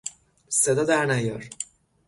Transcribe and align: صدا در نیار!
صدا 0.49 0.83
در 0.83 1.05
نیار! 1.05 1.45